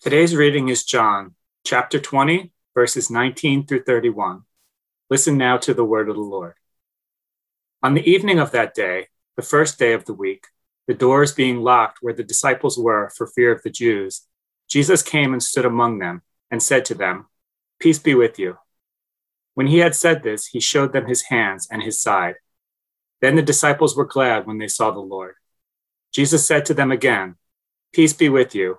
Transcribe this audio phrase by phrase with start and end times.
[0.00, 1.34] Today's reading is John,
[1.66, 4.42] chapter 20, verses 19 through 31.
[5.10, 6.54] Listen now to the word of the Lord.
[7.82, 10.46] On the evening of that day, the first day of the week,
[10.86, 14.22] the doors being locked where the disciples were for fear of the Jews,
[14.68, 17.26] Jesus came and stood among them and said to them,
[17.80, 18.56] Peace be with you.
[19.54, 22.36] When he had said this, he showed them his hands and his side.
[23.20, 25.34] Then the disciples were glad when they saw the Lord.
[26.12, 27.34] Jesus said to them again,
[27.92, 28.78] Peace be with you.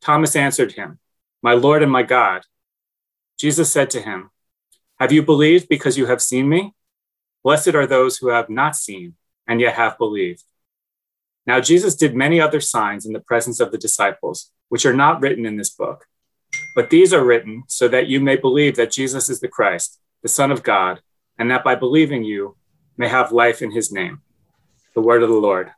[0.00, 0.98] Thomas answered him,
[1.42, 2.42] My Lord and my God.
[3.38, 4.30] Jesus said to him,
[4.98, 6.74] Have you believed because you have seen me?
[7.42, 9.14] Blessed are those who have not seen
[9.46, 10.42] and yet have believed.
[11.46, 15.20] Now, Jesus did many other signs in the presence of the disciples, which are not
[15.20, 16.06] written in this book.
[16.74, 20.28] But these are written so that you may believe that Jesus is the Christ, the
[20.28, 21.00] Son of God,
[21.38, 22.56] and that by believing you
[22.96, 24.22] may have life in his name.
[24.94, 25.70] The word of the Lord.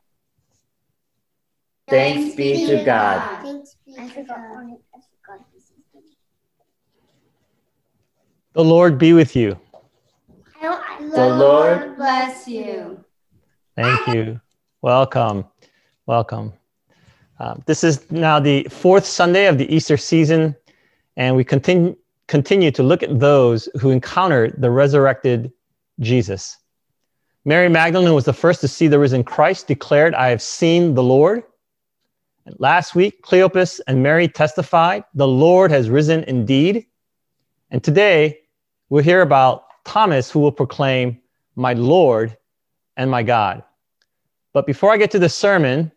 [1.87, 3.65] Thanks be to God.
[8.53, 9.59] The Lord be with you.
[10.61, 13.03] The Lord bless you.
[13.75, 14.41] Thank you.
[14.81, 15.45] Welcome.
[16.05, 16.53] Welcome.
[17.39, 20.55] Uh, this is now the fourth Sunday of the Easter season,
[21.15, 21.95] and we continue,
[22.27, 25.51] continue to look at those who encountered the resurrected
[25.99, 26.57] Jesus.
[27.45, 31.03] Mary Magdalene was the first to see the risen Christ, declared, I have seen the
[31.03, 31.43] Lord.
[32.57, 36.85] Last week, Cleopas and Mary testified, the Lord has risen indeed.
[37.69, 38.39] And today,
[38.89, 41.19] we'll hear about Thomas, who will proclaim,
[41.55, 42.35] My Lord
[42.97, 43.63] and my God.
[44.53, 45.91] But before I get to the sermon,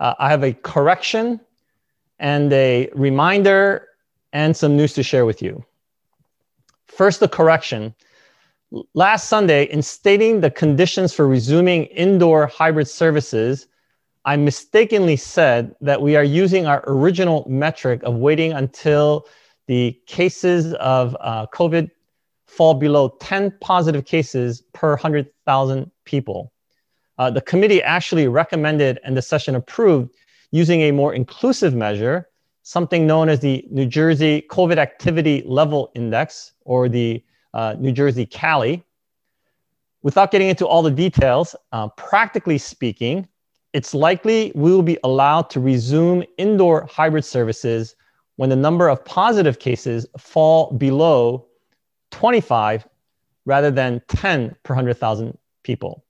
[0.00, 1.40] uh, I have a correction
[2.18, 3.88] and a reminder
[4.32, 5.64] and some news to share with you.
[6.86, 7.94] First, the correction.
[8.94, 13.66] Last Sunday, in stating the conditions for resuming indoor hybrid services,
[14.28, 19.24] I mistakenly said that we are using our original metric of waiting until
[19.68, 21.90] the cases of uh, COVID
[22.46, 26.52] fall below 10 positive cases per 100,000 people.
[27.16, 30.14] Uh, the committee actually recommended and the session approved
[30.50, 32.28] using a more inclusive measure,
[32.64, 37.24] something known as the New Jersey COVID Activity Level Index or the
[37.54, 38.84] uh, New Jersey CALI.
[40.02, 43.26] Without getting into all the details, uh, practically speaking,
[43.72, 47.94] it's likely we will be allowed to resume indoor hybrid services
[48.36, 51.46] when the number of positive cases fall below
[52.12, 52.86] 25
[53.44, 56.04] rather than 10 per 100,000 people.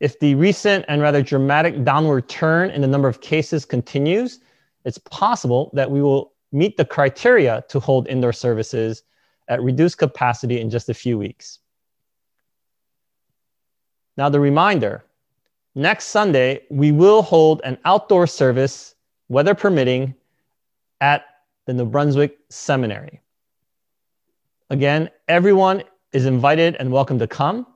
[0.00, 4.40] If the recent and rather dramatic downward turn in the number of cases continues,
[4.84, 9.02] it's possible that we will meet the criteria to hold indoor services
[9.48, 11.58] at reduced capacity in just a few weeks.
[14.16, 15.04] Now, the reminder
[15.74, 18.94] next Sunday, we will hold an outdoor service,
[19.28, 20.14] weather permitting,
[21.00, 21.24] at
[21.66, 23.20] the New Brunswick Seminary.
[24.70, 25.82] Again, everyone
[26.12, 27.66] is invited and welcome to come.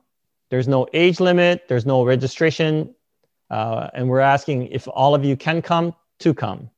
[0.49, 2.95] There's no age limit, there's no registration,
[3.49, 6.69] uh, and we're asking if all of you can come to come.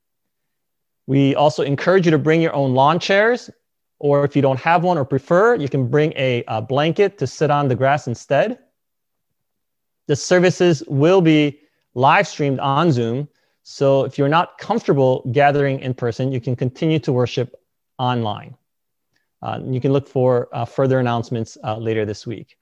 [1.08, 3.50] We also encourage you to bring your own lawn chairs,
[4.00, 7.28] or if you don't have one or prefer, you can bring a, a blanket to
[7.28, 8.60] sit on the grass instead.
[10.08, 11.60] The services will be
[11.94, 13.28] live streamed on Zoom.
[13.64, 17.56] So if you're not comfortable gathering in person, you can continue to worship
[18.00, 18.56] online.
[19.42, 22.58] Uh, you can look for uh, further announcements uh, later this week.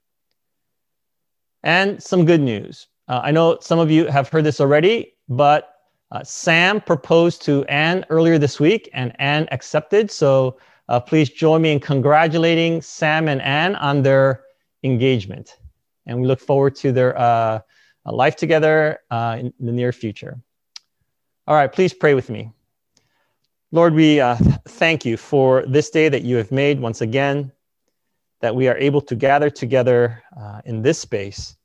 [1.62, 2.88] And some good news.
[3.08, 5.74] Uh, I know some of you have heard this already, but
[6.12, 10.10] uh, Sam proposed to Anne earlier this week, and Anne accepted.
[10.10, 10.58] So
[10.88, 14.44] uh, please join me in congratulating Sam and Anne on their
[14.82, 15.59] engagement
[16.10, 17.60] and we look forward to their uh,
[18.04, 20.40] life together uh, in the near future.
[21.46, 22.50] All right, please pray with me.
[23.70, 24.36] Lord, we uh,
[24.66, 27.52] thank you for this day that you have made once again,
[28.40, 31.56] that we are able to gather together uh, in this space.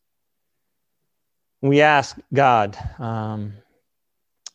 [1.62, 3.54] We ask, God, um,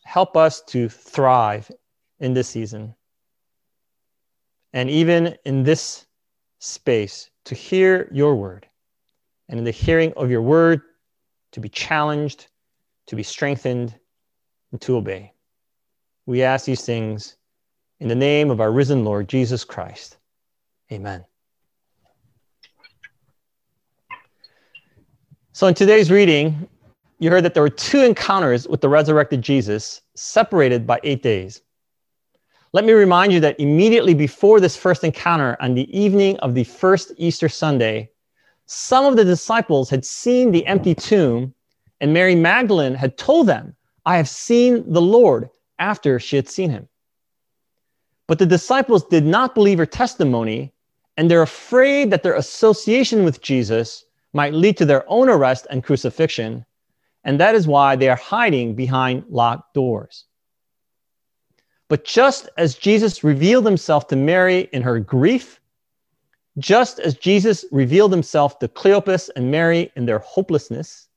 [0.05, 1.69] help us to thrive
[2.21, 2.95] in this season.
[4.71, 6.05] And even in this
[6.59, 8.67] space, to hear your word.
[9.51, 10.81] And in the hearing of your word,
[11.51, 12.47] to be challenged,
[13.07, 13.93] to be strengthened,
[14.71, 15.33] and to obey.
[16.25, 17.35] We ask these things
[17.99, 20.17] in the name of our risen Lord Jesus Christ.
[20.91, 21.25] Amen.
[25.51, 26.67] So, in today's reading,
[27.19, 31.61] you heard that there were two encounters with the resurrected Jesus, separated by eight days.
[32.71, 36.63] Let me remind you that immediately before this first encounter, on the evening of the
[36.63, 38.09] first Easter Sunday,
[38.71, 41.53] some of the disciples had seen the empty tomb,
[41.99, 43.75] and Mary Magdalene had told them,
[44.05, 46.87] I have seen the Lord after she had seen him.
[48.27, 50.71] But the disciples did not believe her testimony,
[51.17, 55.83] and they're afraid that their association with Jesus might lead to their own arrest and
[55.83, 56.65] crucifixion.
[57.25, 60.23] And that is why they are hiding behind locked doors.
[61.89, 65.60] But just as Jesus revealed himself to Mary in her grief,
[66.57, 71.07] just as Jesus revealed himself to Cleopas and Mary in their hopelessness,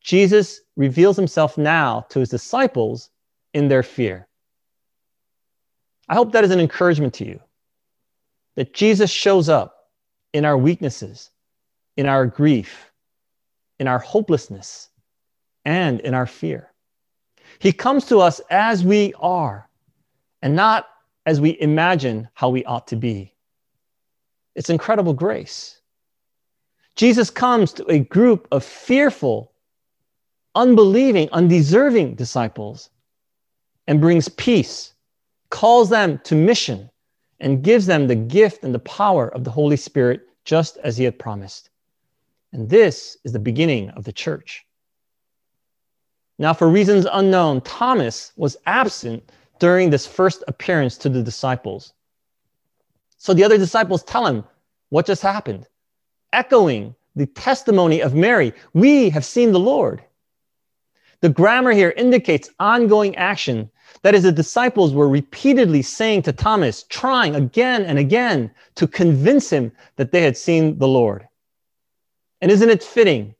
[0.00, 3.10] Jesus reveals himself now to his disciples
[3.54, 4.26] in their fear.
[6.08, 7.40] I hope that is an encouragement to you
[8.56, 9.88] that Jesus shows up
[10.32, 11.30] in our weaknesses,
[11.96, 12.90] in our grief,
[13.78, 14.88] in our hopelessness,
[15.64, 16.72] and in our fear.
[17.58, 19.68] He comes to us as we are
[20.42, 20.88] and not
[21.26, 23.34] as we imagine how we ought to be.
[24.54, 25.80] It's incredible grace.
[26.96, 29.52] Jesus comes to a group of fearful,
[30.54, 32.90] unbelieving, undeserving disciples
[33.86, 34.94] and brings peace
[35.50, 36.88] calls them to mission,
[37.40, 41.04] and gives them the gift and the power of the Holy Spirit, just as he
[41.04, 41.70] had promised.
[42.52, 44.64] And this is the beginning of the church.
[46.38, 51.92] Now, for reasons unknown, Thomas was absent during this first appearance to the disciples.
[53.20, 54.44] So the other disciples tell him
[54.88, 55.66] what just happened,
[56.32, 60.02] echoing the testimony of Mary We have seen the Lord.
[61.20, 63.70] The grammar here indicates ongoing action
[64.00, 69.50] that is, the disciples were repeatedly saying to Thomas, trying again and again to convince
[69.50, 71.28] him that they had seen the Lord.
[72.40, 73.34] And isn't it fitting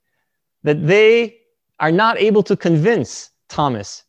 [0.63, 1.39] that they
[1.79, 4.05] are not able to convince Thomas?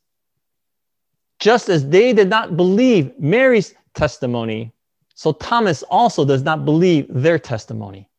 [1.40, 4.74] Just as they did not believe Mary's testimony,
[5.22, 8.10] so Thomas also does not believe their testimony.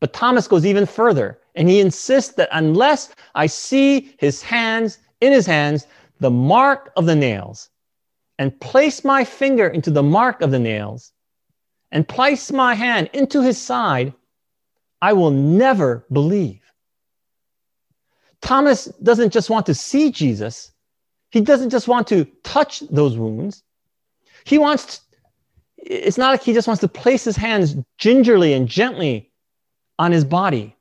[0.00, 5.30] But Thomas goes even further and he insists that unless I see his hands in
[5.30, 5.86] his hands,
[6.18, 7.68] the mark of the nails
[8.38, 11.12] and place my finger into the mark of the nails
[11.92, 14.14] and place my hand into his side,
[15.02, 16.62] I will never believe.
[18.40, 20.72] Thomas doesn't just want to see Jesus,
[21.30, 23.62] he doesn't just want to touch those wounds.
[24.44, 25.02] He wants,
[25.82, 29.30] it's not like he just wants to place his hands gingerly and gently
[29.98, 30.76] on his body.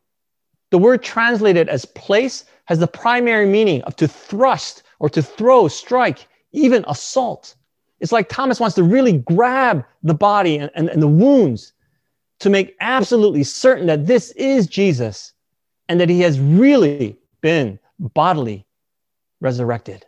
[0.72, 5.68] The word translated as place has the primary meaning of to thrust or to throw,
[5.68, 7.56] strike, even assault.
[8.00, 11.74] It's like Thomas wants to really grab the body and, and, and the wounds
[12.39, 15.34] to make absolutely certain that this is Jesus
[15.89, 18.65] and that he has really been bodily
[19.41, 20.06] resurrected.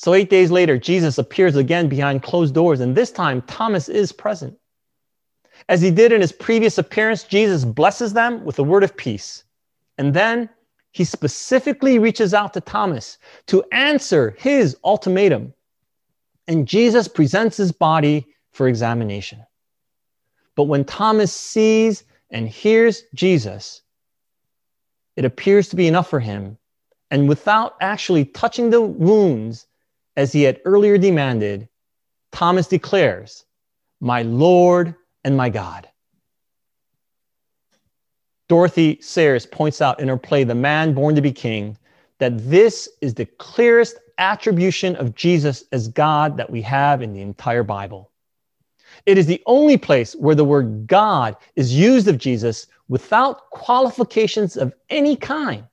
[0.00, 4.12] So, eight days later, Jesus appears again behind closed doors, and this time Thomas is
[4.12, 4.56] present.
[5.68, 9.44] As he did in his previous appearance, Jesus blesses them with a word of peace.
[9.98, 10.48] And then
[10.92, 15.52] he specifically reaches out to Thomas to answer his ultimatum.
[16.48, 19.44] And Jesus presents his body for examination.
[20.54, 23.82] But when Thomas sees and hears Jesus,
[25.16, 26.56] it appears to be enough for him.
[27.10, 29.66] And without actually touching the wounds
[30.16, 31.68] as he had earlier demanded,
[32.32, 33.44] Thomas declares,
[34.00, 35.88] My Lord and my God.
[38.48, 41.76] Dorothy Sayers points out in her play, The Man Born to Be King,
[42.18, 47.22] that this is the clearest attribution of Jesus as God that we have in the
[47.22, 48.10] entire Bible.
[49.06, 54.56] It is the only place where the word God is used of Jesus without qualifications
[54.56, 55.64] of any kind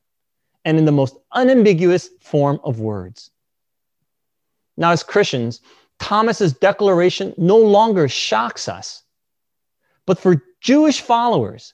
[0.63, 3.31] and in the most unambiguous form of words.
[4.77, 5.61] Now, as Christians,
[5.99, 9.03] Thomas's declaration no longer shocks us.
[10.05, 11.73] But for Jewish followers,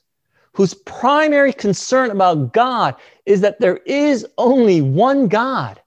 [0.52, 2.94] whose primary concern about God
[3.26, 5.80] is that there is only one God.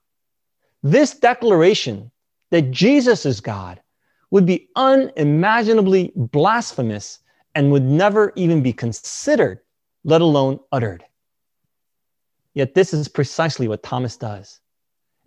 [0.84, 2.12] This declaration
[2.52, 3.82] that Jesus is God
[4.30, 7.20] would be unimaginably blasphemous
[7.56, 9.60] and would never even be considered,
[10.04, 11.04] let alone uttered.
[12.54, 14.60] Yet this is precisely what Thomas does.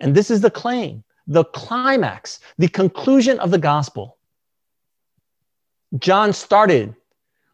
[0.00, 4.18] And this is the claim, the climax, the conclusion of the gospel.
[5.99, 6.94] John started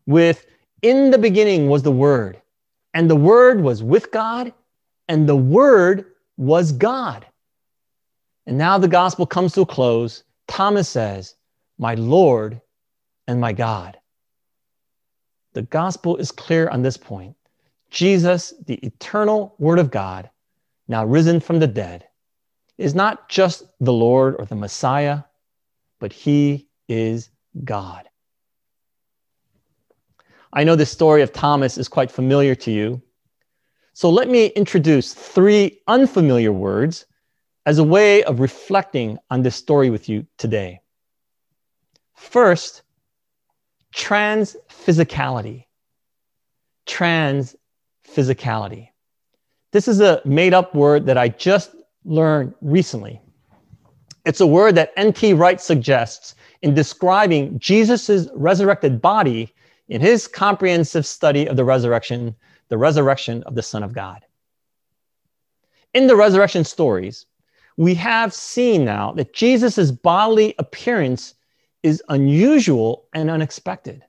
[0.07, 0.47] with
[0.81, 2.41] In the beginning was the Word,
[2.95, 4.53] and the Word was with God,
[5.09, 6.07] and the Word
[6.39, 7.27] was God.
[8.47, 10.25] And now the gospel comes to a close.
[10.49, 11.35] Thomas says,
[11.79, 12.61] My Lord
[13.27, 13.99] and my God.
[15.53, 17.37] The gospel is clear on this point.
[17.91, 20.31] Jesus, the eternal Word of God,
[20.89, 22.07] now risen from the dead,
[22.79, 25.23] is not just the Lord or the Messiah,
[25.99, 27.31] but he is
[27.65, 28.09] God.
[30.53, 33.03] I know the story of Thomas is quite familiar to you.
[33.93, 37.07] So let me introduce three unfamiliar words
[37.65, 40.81] as a way of reflecting on this story with you today.
[42.15, 42.83] First,
[43.95, 45.65] transphysicality.
[46.87, 48.89] Transphysicality.
[49.73, 51.75] This is a made up word that I just
[52.07, 53.21] learned recently.
[54.25, 55.35] It's a word that N.T.
[55.35, 59.53] Wright suggests in describing Jesus' resurrected body
[59.89, 62.35] in his comprehensive study of the resurrection,
[62.69, 64.25] the resurrection of the Son of God.
[65.95, 67.27] In the resurrection stories,
[67.77, 71.35] we have seen now that Jesus' bodily appearance
[71.83, 74.03] is unusual and unexpected.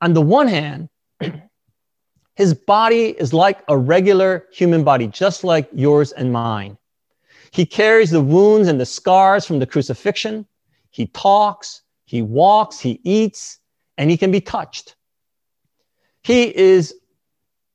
[0.00, 0.88] On the one hand,
[2.34, 6.76] his body is like a regular human body, just like yours and mine.
[7.52, 10.46] He carries the wounds and the scars from the crucifixion.
[10.90, 13.58] He talks, he walks, he eats,
[13.98, 14.96] and he can be touched.
[16.22, 16.94] He is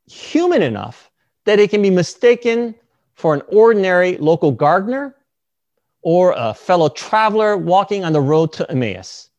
[0.08, 1.12] human enough
[1.46, 2.74] that he can be mistaken
[3.14, 5.16] for an ordinary local gardener
[6.02, 9.30] or a fellow traveler walking on the road to Emmaus.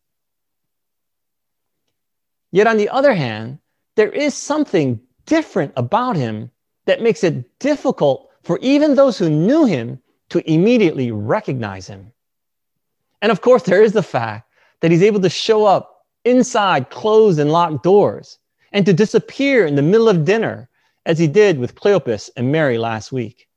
[2.52, 3.59] Yet, on the other hand,
[3.97, 6.50] there is something different about him
[6.87, 10.00] that makes it difficult for even those who knew him
[10.31, 12.13] to immediately recognize him.
[13.23, 17.39] And of course, there is the fact that he's able to show up inside closed
[17.39, 18.39] and locked doors
[18.73, 20.69] and to disappear in the middle of dinner,
[21.07, 23.49] as he did with Cleopas and Mary last week.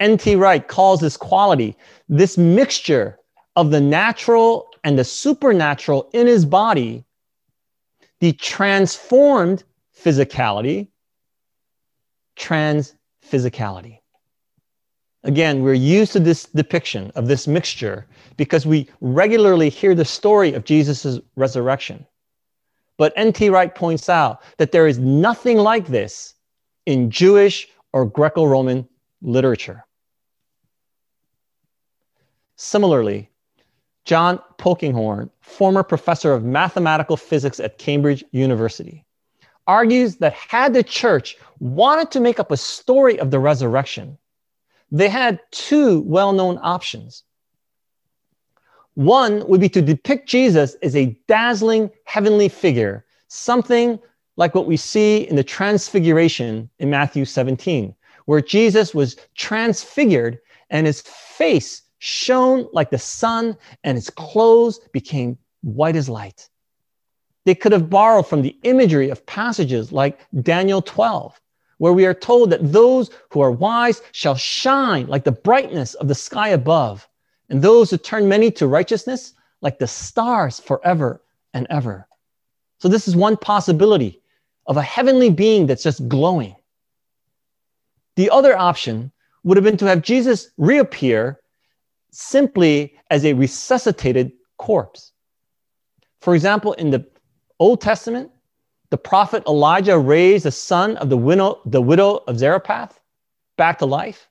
[0.00, 0.36] N.T.
[0.36, 1.76] Wright calls this quality,
[2.08, 3.18] this mixture
[3.56, 7.04] of the natural and the supernatural in his body,
[8.20, 9.62] the transformed
[9.94, 10.88] physicality,
[12.36, 13.99] transphysicality.
[15.24, 20.54] Again, we're used to this depiction of this mixture because we regularly hear the story
[20.54, 22.06] of Jesus' resurrection.
[22.96, 23.50] But N.T.
[23.50, 26.34] Wright points out that there is nothing like this
[26.86, 28.88] in Jewish or Greco Roman
[29.22, 29.84] literature.
[32.56, 33.30] Similarly,
[34.04, 39.04] John Polkinghorne, former professor of mathematical physics at Cambridge University,
[39.66, 44.18] argues that had the church wanted to make up a story of the resurrection,
[44.90, 47.24] they had two well known options.
[48.94, 53.98] One would be to depict Jesus as a dazzling heavenly figure, something
[54.36, 57.94] like what we see in the transfiguration in Matthew 17,
[58.26, 60.38] where Jesus was transfigured
[60.70, 66.48] and his face shone like the sun and his clothes became white as light.
[67.44, 71.40] They could have borrowed from the imagery of passages like Daniel 12,
[71.80, 76.08] where we are told that those who are wise shall shine like the brightness of
[76.08, 77.08] the sky above
[77.48, 79.32] and those who turn many to righteousness
[79.62, 81.22] like the stars forever
[81.54, 82.06] and ever.
[82.80, 84.20] So, this is one possibility
[84.66, 86.54] of a heavenly being that's just glowing.
[88.16, 89.10] The other option
[89.42, 91.40] would have been to have Jesus reappear
[92.10, 95.12] simply as a resuscitated corpse.
[96.20, 97.06] For example, in the
[97.58, 98.30] Old Testament,
[98.90, 103.00] the prophet Elijah raised the son of the widow, the widow of Zarephath
[103.56, 104.28] back to life.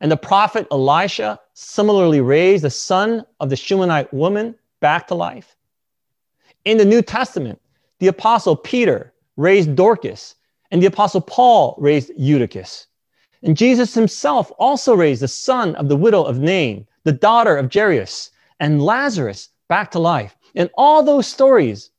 [0.00, 5.56] And the prophet Elisha similarly raised the son of the Shunammite woman back to life.
[6.64, 7.60] In the New Testament,
[7.98, 10.34] the apostle Peter raised Dorcas,
[10.70, 12.86] and the apostle Paul raised Eutychus.
[13.42, 17.72] And Jesus himself also raised the son of the widow of Nain, the daughter of
[17.72, 20.36] Jairus, and Lazarus back to life.
[20.54, 21.90] In all those stories,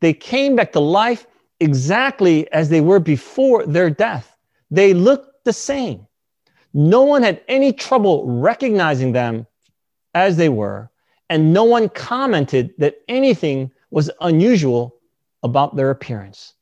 [0.00, 1.26] they came back to life
[1.60, 4.36] exactly as they were before their death.
[4.70, 6.06] They looked the same.
[6.72, 9.46] No one had any trouble recognizing them
[10.14, 10.90] as they were,
[11.28, 14.96] and no one commented that anything was unusual
[15.42, 16.54] about their appearance.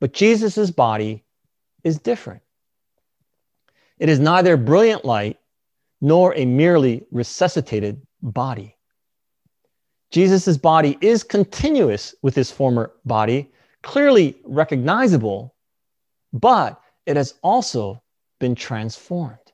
[0.00, 1.24] But Jesus' body
[1.82, 2.42] is different.
[3.98, 5.38] It is neither brilliant light
[6.00, 8.73] nor a merely resuscitated body.
[10.14, 13.50] Jesus' body is continuous with his former body,
[13.82, 15.56] clearly recognizable,
[16.32, 18.00] but it has also
[18.38, 19.50] been transformed.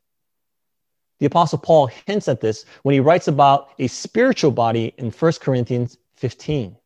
[1.19, 5.33] The Apostle Paul hints at this when he writes about a spiritual body in 1
[5.41, 6.77] Corinthians 15.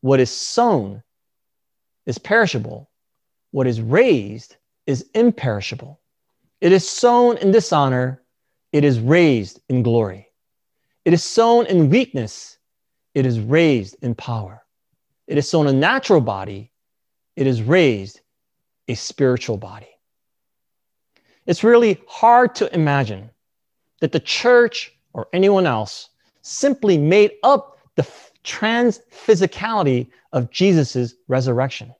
[0.00, 1.04] What is sown
[2.06, 2.90] is perishable,
[3.52, 4.56] what is raised
[4.88, 6.00] is imperishable.
[6.60, 8.24] It is sown in dishonor,
[8.72, 10.26] it is raised in glory.
[11.04, 12.58] It is sown in weakness,
[13.14, 14.64] it is raised in power.
[15.26, 16.70] It is sown a natural body,
[17.36, 18.20] it is raised
[18.88, 19.88] a spiritual body.
[21.46, 23.30] It's really hard to imagine
[24.00, 26.10] that the church or anyone else
[26.42, 28.06] simply made up the
[28.42, 31.94] trans physicality of Jesus' resurrection.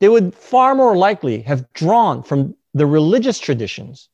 [0.00, 4.08] They would far more likely have drawn from the religious traditions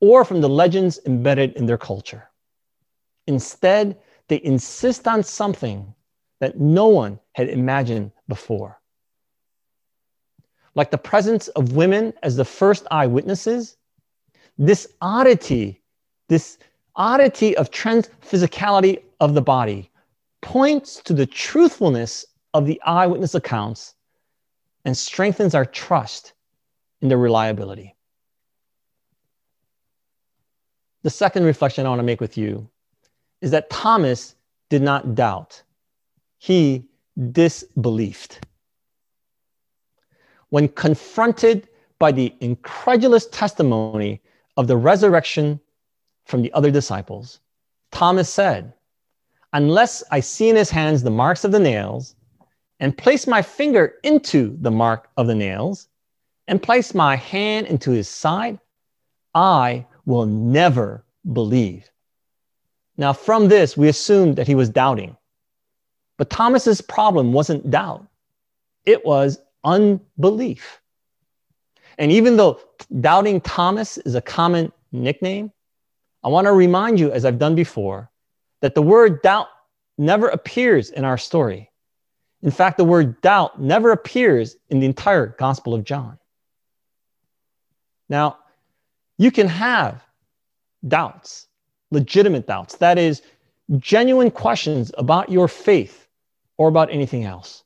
[0.00, 2.28] or from the legends embedded in their culture.
[3.26, 3.98] Instead,
[4.32, 5.94] they insist on something
[6.40, 8.80] that no one had imagined before.
[10.74, 13.76] Like the presence of women as the first eyewitnesses,
[14.56, 15.82] this oddity,
[16.30, 16.56] this
[16.96, 19.90] oddity of trans physicality of the body
[20.40, 22.24] points to the truthfulness
[22.54, 23.96] of the eyewitness accounts
[24.86, 26.32] and strengthens our trust
[27.02, 27.94] in their reliability.
[31.02, 32.70] The second reflection I want to make with you
[33.42, 34.36] is that Thomas
[34.70, 35.62] did not doubt,
[36.38, 36.88] he
[37.32, 38.46] disbelieved.
[40.48, 41.68] When confronted
[41.98, 44.22] by the incredulous testimony
[44.56, 45.60] of the resurrection
[46.24, 47.40] from the other disciples,
[47.90, 48.72] Thomas said,
[49.52, 52.14] Unless I see in his hands the marks of the nails,
[52.80, 55.88] and place my finger into the mark of the nails,
[56.48, 58.58] and place my hand into his side,
[59.34, 61.88] I will never believe.
[62.96, 65.16] Now, from this, we assumed that he was doubting.
[66.18, 68.06] But Thomas's problem wasn't doubt,
[68.84, 70.80] it was unbelief.
[71.98, 72.60] And even though
[73.00, 75.52] doubting Thomas is a common nickname,
[76.24, 78.10] I want to remind you, as I've done before,
[78.60, 79.48] that the word doubt
[79.98, 81.70] never appears in our story.
[82.42, 86.18] In fact, the word doubt never appears in the entire Gospel of John.
[88.08, 88.38] Now,
[89.18, 90.02] you can have
[90.86, 91.46] doubts,
[91.92, 92.76] legitimate doubts.
[92.76, 93.22] That is,
[93.78, 96.08] genuine questions about your faith
[96.56, 97.62] or about anything else.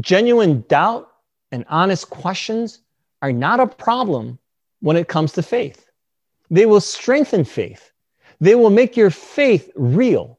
[0.00, 1.08] Genuine doubt
[1.50, 2.80] and honest questions
[3.22, 4.38] are not a problem
[4.80, 5.90] when it comes to faith.
[6.50, 7.92] They will strengthen faith,
[8.40, 10.38] they will make your faith real.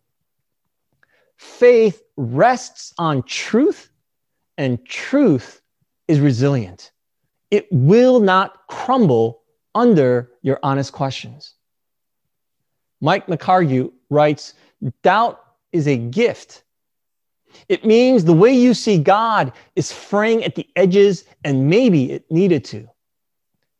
[1.37, 3.89] Faith rests on truth,
[4.57, 5.61] and truth
[6.09, 6.91] is resilient.
[7.49, 9.41] It will not crumble
[9.73, 11.55] under your honest questions.
[13.01, 14.53] Mike McHargue writes
[15.03, 16.63] Doubt is a gift.
[17.67, 22.29] It means the way you see God is fraying at the edges, and maybe it
[22.31, 22.87] needed to.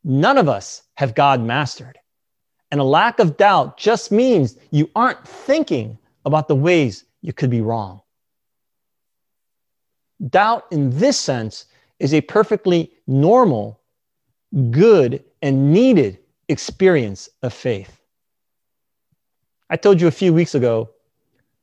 [0.04, 1.98] None of us have God mastered.
[2.72, 7.50] And a lack of doubt just means you aren't thinking about the ways you could
[7.50, 8.02] be wrong.
[10.30, 11.66] Doubt, in this sense,
[12.00, 13.80] is a perfectly normal,
[14.70, 17.99] good, and needed experience of faith.
[19.70, 20.90] I told you a few weeks ago,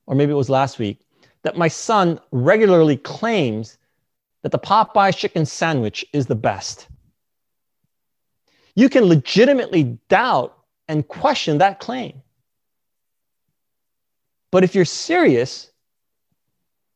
[0.07, 1.01] or maybe it was last week,
[1.43, 3.79] that my son regularly claims
[4.43, 6.89] that the Popeyes chicken sandwich is the best.
[8.75, 10.57] You can legitimately doubt
[10.89, 12.23] and question that claim.
[14.53, 15.71] But if you're serious,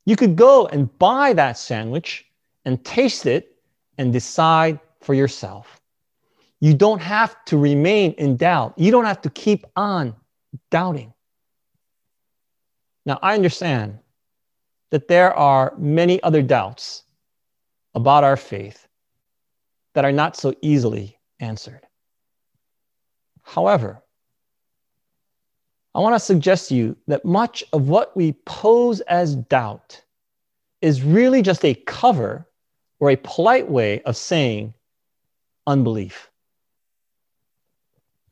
[0.07, 2.27] you could go and buy that sandwich
[2.65, 3.57] and taste it
[3.99, 5.81] and decide for yourself.
[6.61, 8.75] You don't have to remain in doubt.
[8.77, 10.15] You don't have to keep on
[10.71, 11.13] doubting.
[13.07, 13.99] Now, I understand
[14.91, 17.05] that there are many other doubts
[17.95, 18.87] about our faith
[19.95, 21.81] that are not so easily answered.
[23.43, 24.03] However,
[25.95, 30.03] I want to suggest to you that much of what we pose as doubt
[30.81, 32.47] is really just a cover
[33.01, 34.75] or a polite way of saying
[35.67, 36.31] unbelief.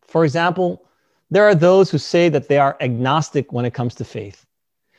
[0.02, 0.87] For example,
[1.30, 4.46] there are those who say that they are agnostic when it comes to faith,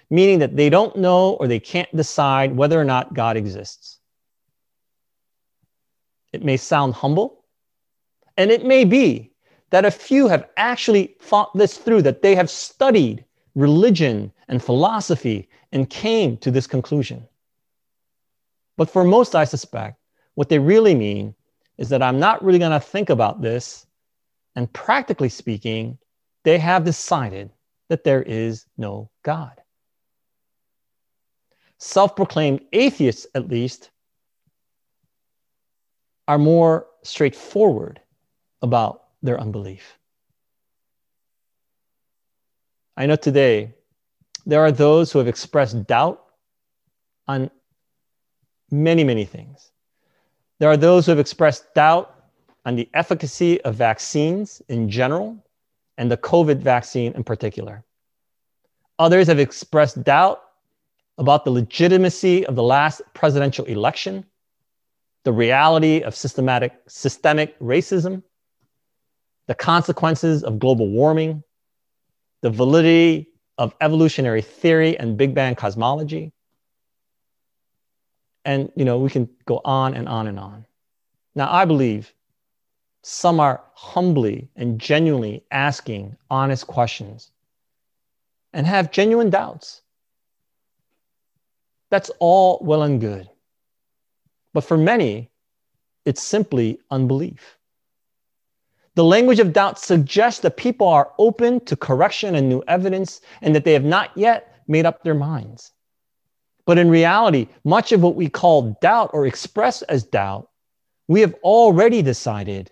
[0.09, 3.99] meaning that they don't know or they can't decide whether or not God exists.
[6.31, 7.45] It may sound humble,
[8.37, 9.31] and it may be
[9.71, 15.49] that a few have actually thought this through, that they have studied religion and philosophy
[15.71, 17.27] and came to this conclusion.
[18.77, 19.99] But for most, I suspect,
[20.35, 21.35] what they really mean
[21.77, 23.85] is that I'm not really going to think about this
[24.55, 25.97] And practically speaking,
[26.43, 27.51] they have decided
[27.89, 29.61] that there is no God.
[31.77, 33.89] Self proclaimed atheists, at least,
[36.27, 37.99] are more straightforward
[38.61, 39.97] about their unbelief.
[42.95, 43.73] I know today
[44.45, 46.23] there are those who have expressed doubt
[47.27, 47.49] on
[48.71, 49.71] many, many things.
[50.59, 52.13] There are those who have expressed doubt
[52.65, 55.37] on the efficacy of vaccines in general
[55.99, 57.83] and the COVID vaccine in particular.
[58.97, 60.41] Others have expressed doubt
[61.17, 64.25] about the legitimacy of the last presidential election,
[65.25, 68.23] the reality of systematic, systemic racism,
[69.47, 71.43] the consequences of global warming,
[72.41, 76.31] the validity of evolutionary theory and Big Bang cosmology.
[78.45, 80.65] And you know, we can go on and on and on.
[81.35, 82.13] Now, I believe
[83.01, 87.31] some are humbly and genuinely asking honest questions
[88.53, 89.81] and have genuine doubts.
[91.89, 93.29] That's all well and good.
[94.53, 95.29] But for many,
[96.05, 97.57] it's simply unbelief.
[98.95, 103.55] The language of doubt suggests that people are open to correction and new evidence and
[103.55, 105.71] that they have not yet made up their minds.
[106.65, 110.49] But in reality, much of what we call doubt or express as doubt,
[111.07, 112.71] we have already decided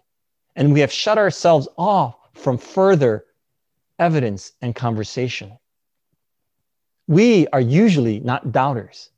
[0.57, 3.25] and we have shut ourselves off from further
[3.99, 5.57] evidence and conversation.
[7.07, 9.11] We are usually not doubters,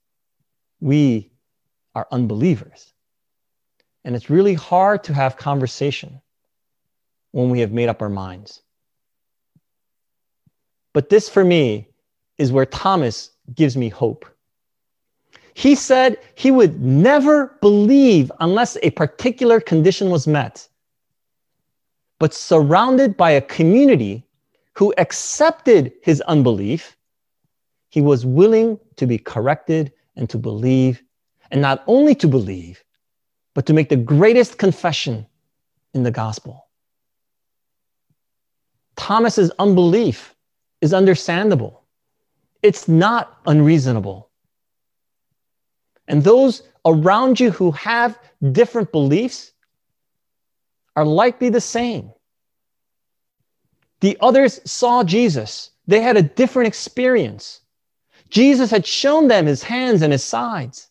[0.79, 1.31] we
[1.95, 2.93] are unbelievers.
[4.05, 6.21] And it's really hard to have conversation
[7.31, 8.61] when we have made up our minds.
[10.93, 11.89] But this, for me,
[12.37, 14.25] is where Thomas gives me hope.
[15.53, 20.68] He said he would never believe unless a particular condition was met.
[22.19, 24.25] But surrounded by a community
[24.73, 26.97] who accepted his unbelief,
[27.89, 31.01] he was willing to be corrected and to believe,
[31.49, 32.83] and not only to believe,
[33.53, 35.25] but to make the greatest confession
[35.93, 36.67] in the gospel.
[38.95, 40.35] Thomas's unbelief
[40.81, 41.83] is understandable.
[42.61, 44.29] It's not unreasonable.
[46.07, 48.19] And those around you who have
[48.51, 49.53] different beliefs
[50.95, 52.11] are likely the same.
[54.01, 55.71] The others saw Jesus.
[55.87, 57.61] They had a different experience.
[58.29, 60.89] Jesus had shown them his hands and his sides.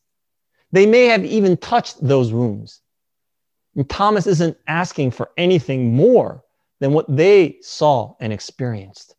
[0.73, 2.81] They may have even touched those wounds.
[3.77, 6.45] And Thomas isn't asking for anything more
[6.81, 9.15] than what they saw and experienced.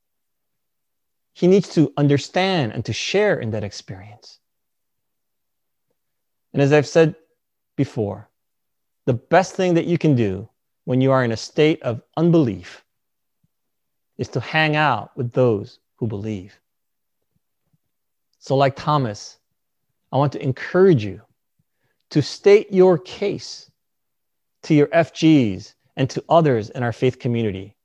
[1.33, 4.39] He needs to understand and to share in that experience.
[6.51, 7.15] And as I've said
[7.77, 8.29] before,
[9.05, 10.49] the best thing that you can do
[10.89, 12.83] when you are in a state of unbelief
[14.17, 16.59] is to hang out with those who believe.
[18.39, 19.37] So, like Thomas,
[20.11, 21.21] I want to encourage you
[22.09, 23.69] to state your case
[24.63, 27.75] to your FGs and to others in our faith community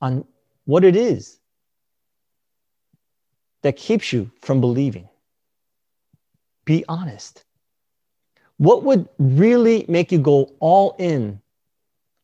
[0.00, 0.24] on
[0.64, 1.38] what it is
[3.62, 5.08] that keeps you from believing.
[6.64, 7.44] Be honest.
[8.56, 11.40] What would really make you go all in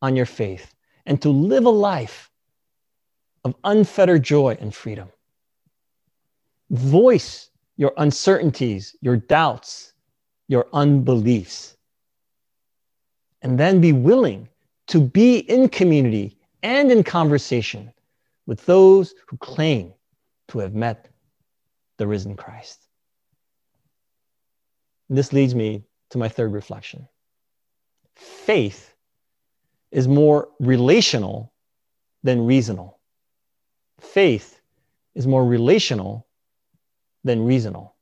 [0.06, 2.30] on your faith and to live a life
[3.44, 5.08] of unfettered joy and freedom?
[6.70, 9.92] Voice your uncertainties, your doubts,
[10.48, 11.76] your unbeliefs.
[13.42, 14.48] And then be willing
[14.88, 17.92] to be in community and in conversation
[18.46, 19.92] with those who claim
[20.48, 21.08] to have met
[21.98, 22.86] the risen Christ.
[25.08, 27.08] And this leads me to my third reflection.
[28.14, 28.95] Faith
[29.90, 31.52] is more relational
[32.22, 32.98] than reasonable.
[34.00, 34.60] Faith
[35.14, 36.26] is more relational
[37.24, 37.94] than reasonable.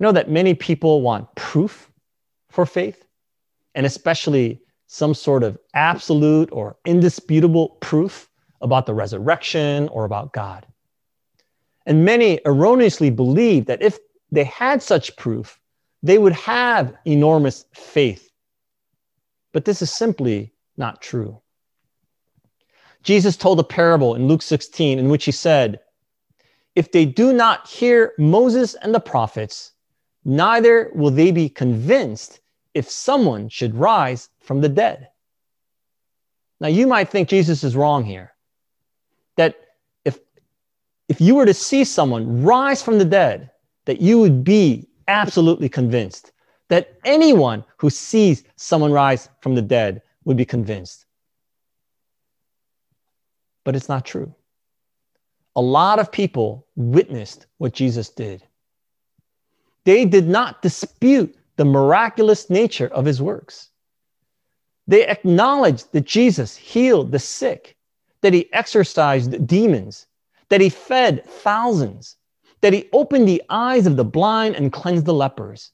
[0.00, 1.90] I know that many people want proof
[2.48, 3.04] for faith,
[3.74, 8.28] and especially some sort of absolute or indisputable proof
[8.60, 10.66] about the resurrection or about God.
[11.86, 13.98] And many erroneously believe that if
[14.30, 15.60] they had such proof,
[16.02, 18.25] they would have enormous faith.
[19.56, 21.40] But this is simply not true.
[23.02, 25.80] Jesus told a parable in Luke 16 in which he said,
[26.74, 29.72] If they do not hear Moses and the prophets,
[30.26, 32.40] neither will they be convinced
[32.74, 35.08] if someone should rise from the dead.
[36.60, 38.34] Now, you might think Jesus is wrong here.
[39.36, 39.54] That
[40.04, 40.18] if,
[41.08, 43.52] if you were to see someone rise from the dead,
[43.86, 46.32] that you would be absolutely convinced.
[46.68, 51.06] That anyone who sees someone rise from the dead would be convinced.
[53.66, 54.32] but it's not true.
[55.56, 58.44] A lot of people witnessed what Jesus did.
[59.84, 63.70] They did not dispute the miraculous nature of his works.
[64.86, 67.76] They acknowledged that Jesus healed the sick,
[68.20, 70.06] that he exorcised demons,
[70.48, 72.16] that he fed thousands,
[72.60, 75.72] that he opened the eyes of the blind and cleansed the lepers.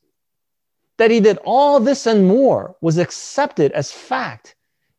[0.98, 4.54] That he did all this and more was accepted as fact,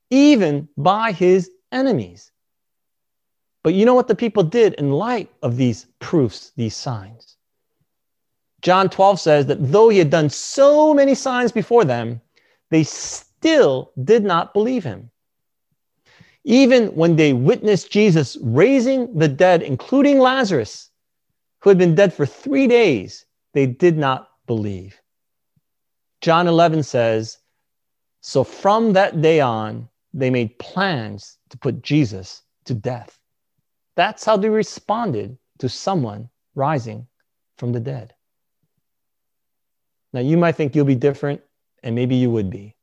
[0.10, 2.32] even by his enemies.
[3.63, 7.38] But you know what the people did in light of these proofs, these signs?
[8.62, 12.21] John 12 says that though he had done so many signs before them,
[12.69, 15.12] they still did not believe him.
[16.45, 20.89] Even when they witnessed Jesus raising the dead, including Lazarus,
[21.60, 24.99] who had been dead for three days, they did not believe.
[26.23, 27.38] John 11 says,
[28.21, 33.19] So from that day on, they made plans to put Jesus to death.
[33.97, 37.07] That's how they responded to someone rising
[37.57, 38.13] from the dead.
[40.13, 41.41] Now, you might think you'll be different,
[41.83, 42.77] and maybe you would be.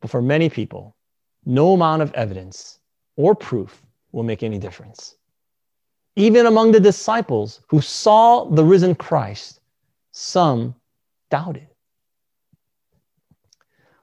[0.00, 0.96] But for many people,
[1.44, 2.78] no amount of evidence
[3.16, 5.16] or proof will make any difference.
[6.16, 9.59] Even among the disciples who saw the risen Christ,
[10.20, 10.74] some
[11.30, 11.68] doubted.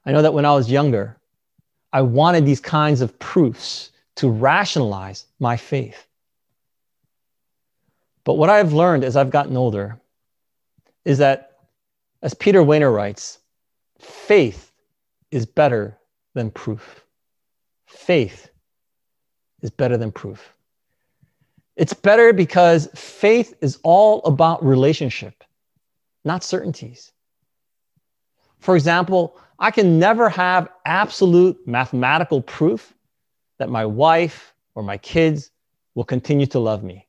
[0.05, 1.17] I know that when I was younger,
[1.93, 6.07] I wanted these kinds of proofs to rationalize my faith.
[8.23, 9.99] But what I've learned as I've gotten older
[11.05, 11.59] is that,
[12.21, 13.39] as Peter Wehner writes,
[13.99, 14.71] faith
[15.31, 15.97] is better
[16.33, 17.05] than proof.
[17.85, 18.49] Faith
[19.61, 20.53] is better than proof.
[21.75, 25.43] It's better because faith is all about relationship,
[26.27, 27.11] not certainties.
[28.59, 32.93] For example, I can never have absolute mathematical proof
[33.57, 35.49] that my wife or my kids
[35.95, 37.07] will continue to love me.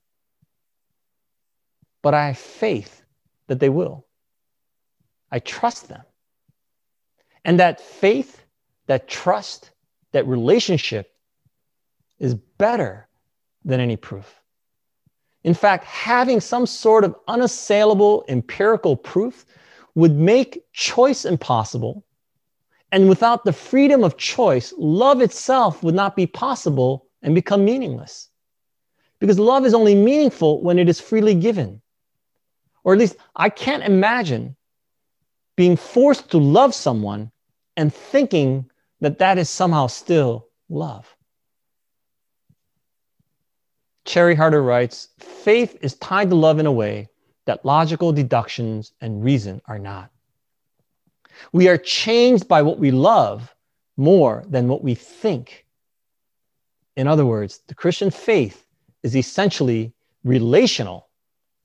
[2.00, 3.02] But I have faith
[3.48, 4.06] that they will.
[5.30, 6.02] I trust them.
[7.44, 8.42] And that faith,
[8.86, 9.70] that trust,
[10.12, 11.12] that relationship
[12.18, 13.08] is better
[13.64, 14.42] than any proof.
[15.44, 19.46] In fact, having some sort of unassailable empirical proof
[19.94, 22.04] would make choice impossible.
[22.90, 28.28] And without the freedom of choice, love itself would not be possible and become meaningless.
[29.18, 31.82] Because love is only meaningful when it is freely given.
[32.84, 34.56] Or at least I can't imagine
[35.56, 37.30] being forced to love someone
[37.76, 38.70] and thinking
[39.00, 41.14] that that is somehow still love.
[44.18, 47.08] Cherie Harder writes Faith is tied to love in a way
[47.46, 50.10] that logical deductions and reason are not.
[51.52, 53.54] We are changed by what we love
[53.96, 55.66] more than what we think.
[56.96, 58.66] In other words, the Christian faith
[59.04, 59.92] is essentially
[60.24, 61.06] relational,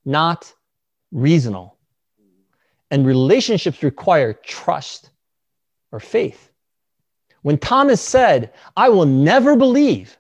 [0.06, 0.54] not
[1.12, 1.80] reasonable.
[2.92, 5.10] And relationships require trust
[5.92, 6.52] or faith.
[7.42, 10.20] When Thomas said, I will never believe,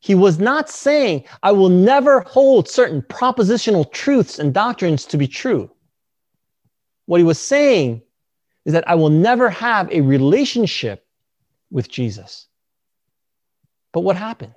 [0.00, 5.26] he was not saying, I will never hold certain propositional truths and doctrines to be
[5.26, 5.70] true.
[7.06, 8.02] What he was saying
[8.64, 11.04] is that I will never have a relationship
[11.70, 12.46] with Jesus.
[13.92, 14.54] But what happened?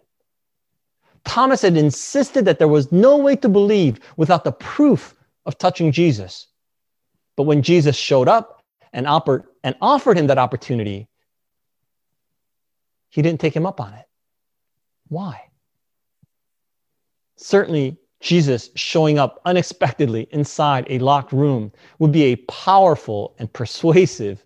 [1.24, 5.92] Thomas had insisted that there was no way to believe without the proof of touching
[5.92, 6.48] Jesus.
[7.36, 11.08] But when Jesus showed up and offered, and offered him that opportunity,
[13.10, 14.06] he didn't take him up on it.
[15.12, 15.42] Why?
[17.36, 24.46] Certainly, Jesus showing up unexpectedly inside a locked room would be a powerful and persuasive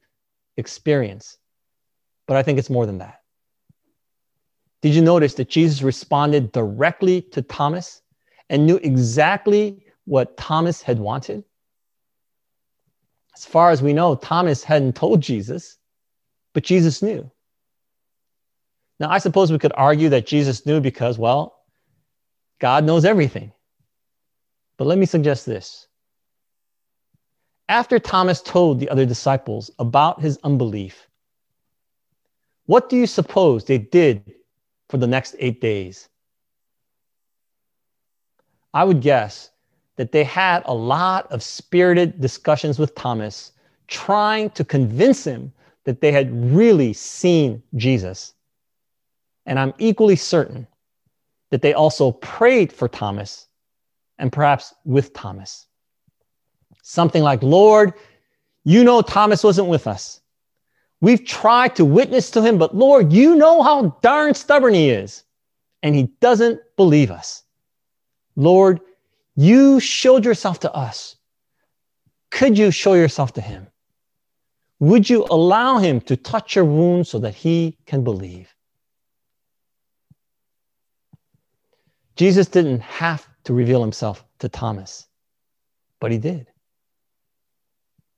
[0.58, 1.38] experience.
[2.26, 3.22] But I think it's more than that.
[4.82, 8.02] Did you notice that Jesus responded directly to Thomas
[8.50, 11.44] and knew exactly what Thomas had wanted?
[13.36, 15.78] As far as we know, Thomas hadn't told Jesus,
[16.54, 17.30] but Jesus knew.
[19.00, 21.60] Now, I suppose we could argue that Jesus knew because, well,
[22.60, 23.52] God knows everything.
[24.78, 25.88] But let me suggest this.
[27.68, 31.08] After Thomas told the other disciples about his unbelief,
[32.68, 34.36] what do you suppose they did
[34.90, 36.08] for the next eight days?
[38.74, 39.52] I would guess
[39.96, 43.52] that they had a lot of spirited discussions with Thomas,
[43.88, 45.52] trying to convince him
[45.86, 48.35] that they had really seen Jesus
[49.46, 50.68] and I'm equally certain
[51.52, 53.48] that they also prayed for Thomas
[54.18, 55.68] and perhaps with Thomas.
[56.82, 57.94] Something like, Lord,
[58.64, 60.22] you know Thomas wasn't with us.
[61.02, 65.24] We've tried to witness to him, but Lord, you know how darn stubborn he is.
[65.84, 67.44] And he doesn't believe us.
[68.36, 68.80] Lord,
[69.36, 71.18] you showed yourself to us.
[72.32, 73.68] Could you show yourself to him?
[74.80, 78.55] Would you allow him to touch your wounds so that he can believe?
[82.16, 85.08] Jesus didn't have to reveal himself to Thomas,
[86.00, 86.48] but he did.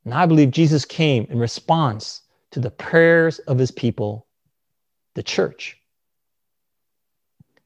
[0.05, 4.25] And I believe Jesus came in response to the prayers of his people,
[5.15, 5.77] the church.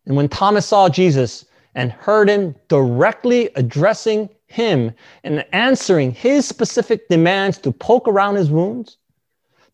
[0.06, 4.92] And when Thomas saw Jesus and heard him directly addressing him
[5.24, 8.98] and answering his specific demands to poke around his wounds,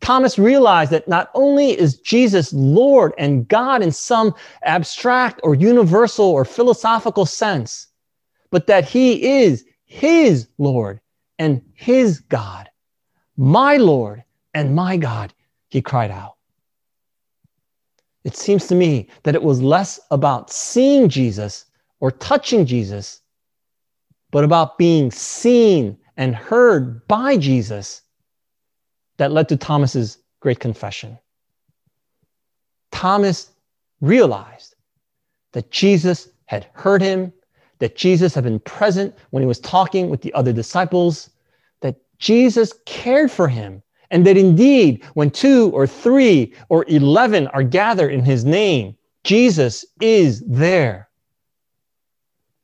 [0.02, 4.34] Thomas realized that not only is Jesus Lord and God in some
[4.64, 7.88] abstract or universal or philosophical sense,
[8.50, 11.00] but that he is his Lord
[11.40, 12.70] and his God,
[13.36, 15.34] my Lord and my God,
[15.70, 16.36] he cried out.
[18.24, 21.66] It seems to me that it was less about seeing Jesus
[22.00, 23.22] or touching Jesus,
[24.32, 28.02] but about being seen and heard by Jesus
[29.18, 31.18] that led to Thomas's great confession.
[32.92, 33.52] Thomas
[34.02, 34.76] realized
[35.54, 37.34] that Jesus had heard him,
[37.80, 41.30] that Jesus had been present when he was talking with the other disciples,
[41.82, 47.64] that Jesus cared for him, and that indeed, when two or three or 11 are
[47.64, 51.10] gathered in his name, Jesus is there.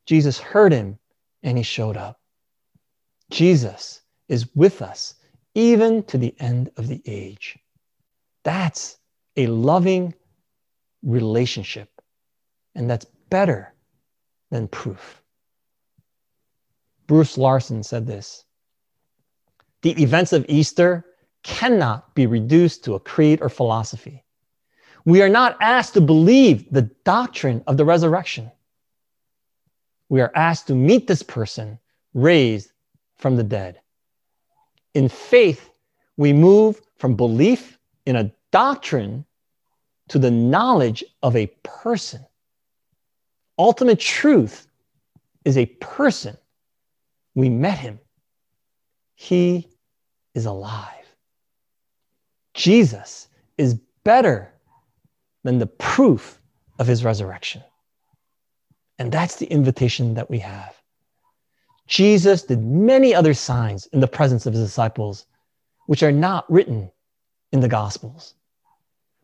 [0.05, 0.97] Jesus heard him
[1.43, 2.19] and he showed up.
[3.29, 5.15] Jesus is with us
[5.55, 7.57] even to the end of the age.
[8.43, 8.97] That's
[9.37, 10.13] a loving
[11.03, 11.89] relationship,
[12.75, 13.73] and that's better
[14.49, 15.21] than proof.
[17.07, 18.45] Bruce Larson said this
[19.81, 21.05] The events of Easter
[21.43, 24.23] cannot be reduced to a creed or philosophy.
[25.05, 28.51] We are not asked to believe the doctrine of the resurrection.
[30.07, 31.79] We are asked to meet this person
[32.13, 32.71] raised
[33.17, 33.79] from the dead.
[34.93, 35.69] In faith,
[36.17, 39.25] we move from belief in a doctrine
[40.09, 42.25] to the knowledge of a person.
[43.57, 44.67] Ultimate truth
[45.45, 46.37] is a person.
[47.35, 47.99] We met him.
[49.15, 49.67] He
[50.33, 50.89] is alive.
[52.53, 53.27] Jesus
[53.57, 54.53] is better
[55.43, 56.39] than the proof
[56.79, 57.63] of his resurrection.
[58.99, 60.79] And that's the invitation that we have.
[61.87, 65.25] Jesus did many other signs in the presence of his disciples,
[65.87, 66.91] which are not written
[67.51, 68.35] in the Gospels.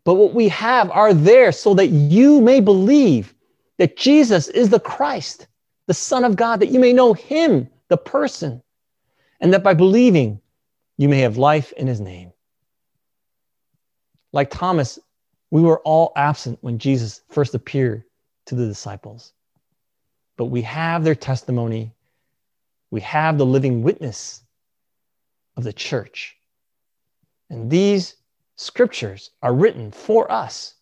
[0.04, 3.34] But what we have are there so that you may believe
[3.78, 5.48] that Jesus is the Christ,
[5.88, 8.62] the Son of God, that you may know him, the person,
[9.40, 10.42] and that by believing,
[10.98, 12.34] you may have life in his name.
[14.34, 15.00] Like Thomas,
[15.50, 18.04] we were all absent when Jesus first appeared
[18.48, 19.34] to the disciples.
[20.38, 21.94] But we have their testimony
[22.92, 24.44] we have the living witness
[25.56, 26.38] of the church.
[27.50, 28.16] And these
[28.56, 30.76] scriptures are written for us,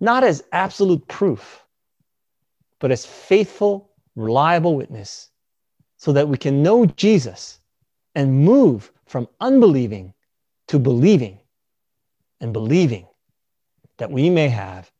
[0.00, 1.62] not as absolute proof,
[2.78, 5.28] but as faithful, reliable witness,
[5.96, 7.60] so that we can know Jesus
[8.14, 10.14] and move from unbelieving
[10.68, 11.38] to believing
[12.40, 13.06] and believing
[13.98, 14.90] that we may have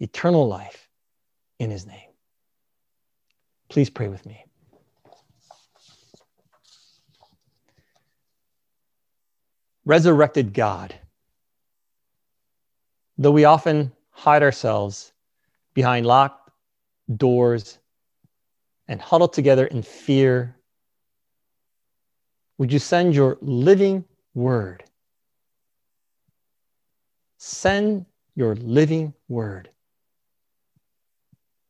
[0.00, 0.88] eternal life
[1.58, 2.10] in his name.
[3.68, 4.44] Please pray with me.
[9.90, 10.94] Resurrected God.
[13.18, 15.12] Though we often hide ourselves
[15.74, 16.48] behind locked
[17.16, 17.76] doors
[18.86, 20.54] and huddle together in fear,
[22.56, 24.84] would you send your living word?
[27.38, 29.70] Send your living word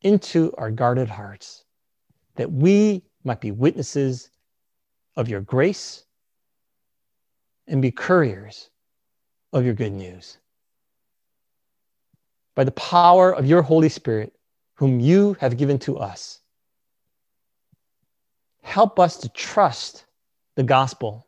[0.03, 1.65] into our guarded hearts
[2.35, 4.29] that we might be witnesses
[5.17, 6.05] of your grace
[7.71, 8.69] and be couriers
[9.53, 10.37] of your good news.
[12.55, 14.35] By the power of your Holy Spirit,
[14.75, 16.41] whom you have given to us,
[18.63, 20.05] help us to trust
[20.57, 21.27] the gospel,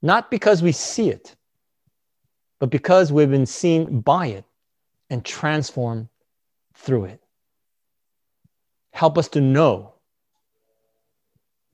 [0.00, 1.36] not because we see it,
[2.58, 4.44] but because we've been seen by it
[5.10, 6.08] and transformed
[6.74, 7.20] through it.
[8.92, 9.94] Help us to know,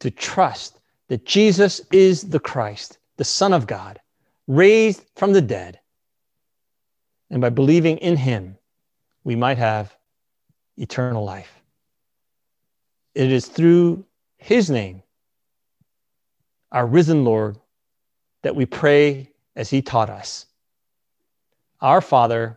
[0.01, 0.78] to trust,
[1.09, 4.01] that Jesus is the Christ, the Son of God,
[4.47, 5.81] raised from the dead.
[7.31, 8.57] And by believing in him,
[9.25, 9.95] we might have
[10.77, 11.61] eternal life.
[13.15, 14.05] It is through
[14.37, 15.03] his name,
[16.71, 17.59] our risen Lord,
[18.43, 20.47] that we pray as he taught us.
[21.81, 22.57] Our Father,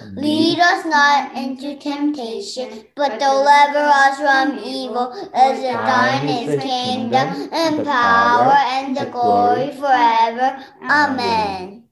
[0.00, 5.12] Lead us not into temptation, but deliver us from evil.
[5.34, 10.64] As the thine is kingdom, and power, and the glory forever.
[10.82, 11.84] Amen.